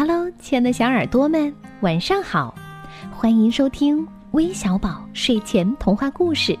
[0.00, 2.54] Hello，亲爱的小耳朵们，晚上好！
[3.12, 6.58] 欢迎收听微小宝睡前童话故事，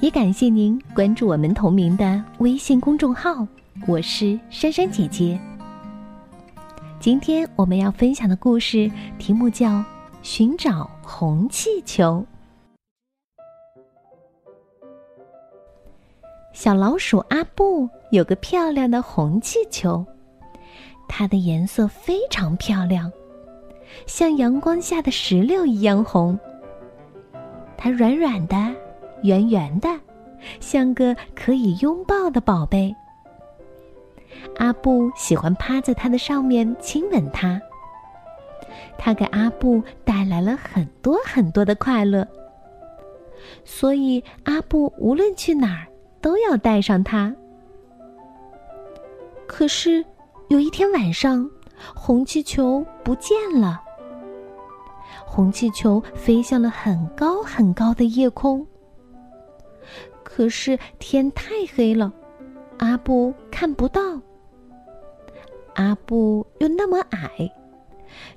[0.00, 3.48] 也感谢您关注我们同名的微信公众号。
[3.86, 5.40] 我是珊珊姐姐。
[7.00, 9.68] 今天我们要分享的故事题目叫
[10.20, 12.22] 《寻找红气球》。
[16.52, 20.04] 小老鼠阿布有个漂亮的红气球。
[21.08, 23.10] 它的颜色非常漂亮，
[24.06, 26.38] 像阳光下的石榴一样红。
[27.76, 28.56] 它软软的，
[29.22, 29.88] 圆圆的，
[30.60, 32.94] 像个可以拥抱的宝贝。
[34.58, 37.60] 阿布喜欢趴在它的上面亲吻它。
[38.98, 42.26] 它给阿布带来了很多很多的快乐，
[43.64, 45.86] 所以阿布无论去哪儿
[46.20, 47.34] 都要带上它。
[49.46, 50.04] 可是。
[50.48, 51.48] 有一天晚上，
[51.92, 53.82] 红气球不见了。
[55.26, 58.64] 红气球飞向了很高很高的夜空。
[60.22, 62.12] 可是天太黑了，
[62.78, 64.00] 阿布看不到。
[65.74, 67.50] 阿布又那么矮，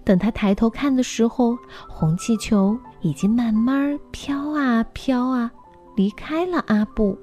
[0.04, 1.56] 等他抬头看的时候，
[1.88, 5.52] 红气球已经慢慢飘啊飘啊，
[5.96, 7.16] 离开了阿布。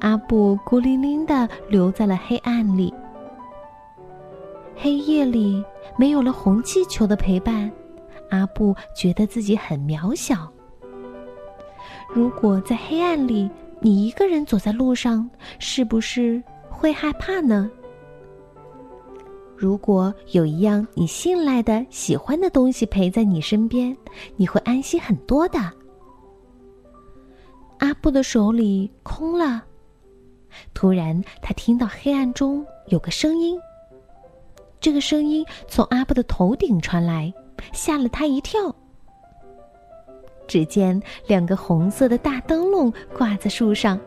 [0.00, 2.92] 阿布孤零零的留在了黑暗里。
[4.74, 5.62] 黑夜里
[5.98, 7.70] 没有了红气球的陪伴，
[8.30, 10.50] 阿布觉得自己很渺小。
[12.08, 15.28] 如果在黑暗里你一个人走在路上，
[15.58, 17.70] 是不是会害怕呢？
[19.54, 23.94] 如果有一样你信赖的、喜欢的东西陪在你身边，
[24.36, 25.58] 你会安心很多的。
[27.80, 29.62] 阿布的手里空了。
[30.74, 33.58] 突然，他听到黑暗中有个声音。
[34.80, 37.32] 这个声音从阿布的头顶传来，
[37.72, 38.74] 吓了他一跳。
[40.46, 44.00] 只见两个红色的大灯笼挂在树上。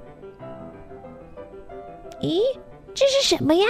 [2.21, 2.39] 咦，
[2.93, 3.65] 这是什么呀？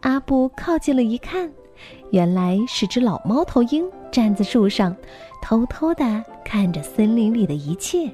[0.00, 1.50] 阿布靠近了一看，
[2.10, 4.94] 原来是只老猫头鹰站在树上，
[5.42, 8.10] 偷偷的看着森林里的一切。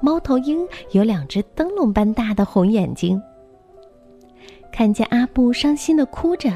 [0.00, 3.20] 猫头鹰有两只灯笼般大的红眼睛。
[4.72, 6.50] 看见阿布伤心的哭着，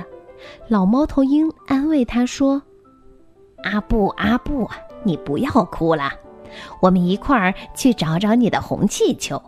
[0.68, 2.62] 老猫头鹰安慰他说
[3.64, 4.68] ：“阿布，阿布，
[5.02, 6.12] 你不要哭了，
[6.80, 9.42] 我们一块儿去找找你的红气球。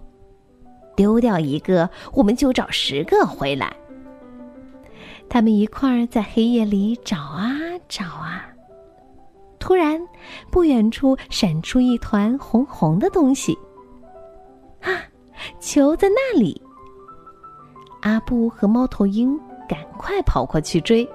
[0.96, 3.72] 丢掉一个，我们就找十个回来。”
[5.28, 7.50] 他们一块儿在黑夜里找啊
[7.88, 8.48] 找啊。
[9.58, 10.00] 突然，
[10.50, 13.56] 不远处闪出一团红红的东西。
[14.84, 15.02] 啊，
[15.58, 16.60] 球在那里！
[18.02, 19.36] 阿布和猫头鹰
[19.68, 21.08] 赶快跑过去追。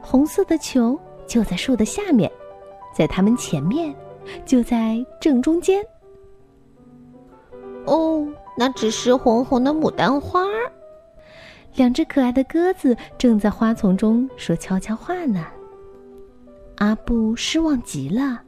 [0.00, 2.30] 红色的球就在树的下面，
[2.94, 3.94] 在他们前面，
[4.46, 5.84] 就在正中间。
[7.86, 10.44] 哦，那只是红红的牡丹花。
[11.74, 15.46] 两只可爱的鸽子正在花丛中说悄悄话呢。
[16.76, 18.40] 阿布失望极了。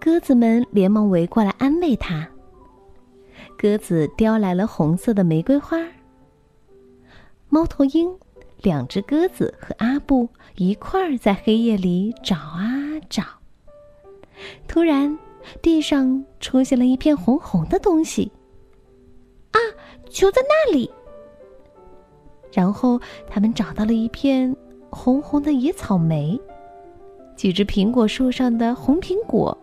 [0.00, 2.28] 鸽子们连忙围过来安慰他。
[3.64, 5.78] 鸽子叼来了红色的玫瑰花。
[7.48, 8.14] 猫头鹰、
[8.60, 12.60] 两只鸽子和阿布一块儿在黑夜里找啊
[13.08, 13.22] 找。
[14.68, 15.18] 突然，
[15.62, 18.30] 地上出现了一片红红的东西。
[19.52, 19.58] 啊，
[20.10, 20.90] 球在那里！
[22.52, 24.54] 然后他们找到了一片
[24.90, 26.38] 红红的野草莓，
[27.34, 29.56] 几只苹果树上的红苹果。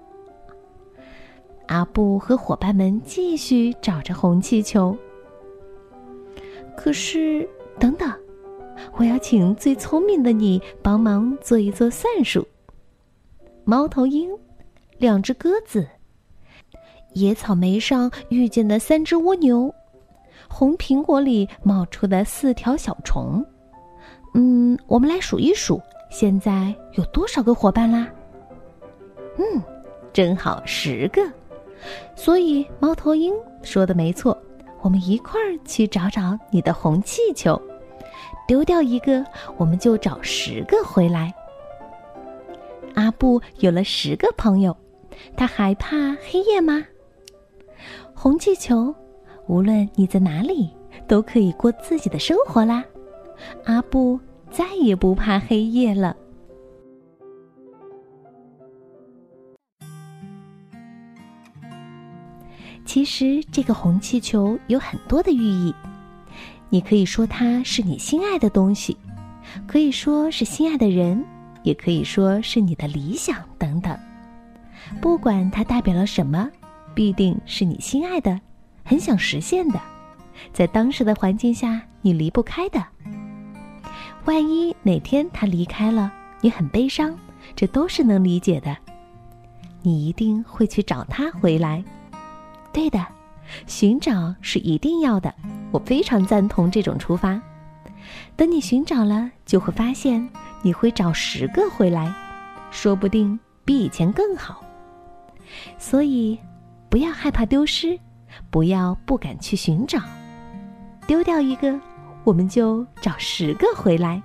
[1.72, 4.94] 阿布和伙伴们继续找着红气球。
[6.76, 7.48] 可是，
[7.80, 8.12] 等等，
[8.98, 12.46] 我要请最聪明的你帮忙做一做算术。
[13.64, 14.30] 猫头鹰，
[14.98, 15.88] 两只鸽子，
[17.14, 19.74] 野草莓上遇见的三只蜗牛，
[20.50, 23.46] 红苹果里冒出的四条小虫。
[24.34, 28.10] 嗯，我们来数一数，现在有多少个伙伴啦？
[29.38, 29.64] 嗯，
[30.12, 31.22] 正好十个。
[32.16, 33.34] 所以，猫头鹰
[33.64, 34.38] 说的没错，
[34.82, 37.60] 我们一块儿去找找你的红气球。
[38.48, 39.26] 丢掉一个，
[39.58, 41.34] 我们就找十个回来。
[42.96, 44.76] 阿布有了十个朋友，
[45.38, 46.86] 他害怕黑夜吗？
[48.14, 48.94] 红气球，
[49.48, 50.70] 无论你在哪里，
[51.08, 52.84] 都可以过自己的生活啦。
[53.64, 54.20] 阿布
[54.50, 56.16] 再也不怕黑夜了。
[62.86, 65.74] 其实，这个红气球有很多的寓意。
[66.70, 68.98] 你可以说它是你心爱的东西，
[69.68, 71.24] 可以说是心爱的人，
[71.64, 73.98] 也可以说是你的理想等等。
[75.02, 76.50] 不管它代表了什么，
[76.94, 78.40] 必定是你心爱的，
[78.84, 79.80] 很想实现的，
[80.52, 82.86] 在当时的环境下你离不开的。
[84.26, 86.12] 万一哪天他离开了，
[86.42, 87.18] 你很悲伤，
[87.56, 88.76] 这都是能理解的。
[89.82, 91.84] 你一定会去找他回来，
[92.74, 93.06] 对的，
[93.68, 95.34] 寻找是一定要的。
[95.72, 97.42] 我非常赞同这种出发。
[98.36, 100.28] 等你寻找了，就会发现
[100.62, 102.12] 你会找十个回来，
[102.72, 104.64] 说不定比以前更好。
[105.78, 106.40] 所以，
[106.90, 108.00] 不要害怕丢失，
[108.50, 110.00] 不要不敢去寻找。
[111.06, 111.80] 丢掉一个，
[112.24, 114.22] 我们就找十个回来。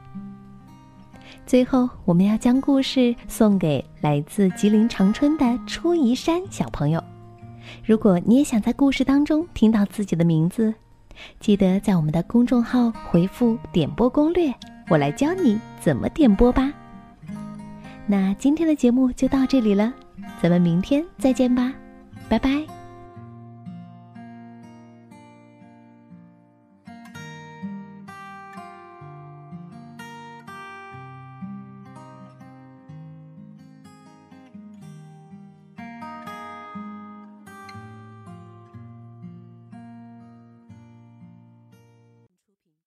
[1.44, 7.02] 最后，我们要将故事送给来自吉林长春的初一山小朋友。
[7.84, 10.74] 如果你也想在故事当中听到自己的名字，
[11.40, 14.52] 记得在我们的公众号回复“点播攻略”，
[14.88, 16.72] 我来教你怎么点播吧。
[18.06, 19.92] 那今天的节目就到这里了，
[20.40, 21.72] 咱们明天再见吧，
[22.28, 22.75] 拜拜。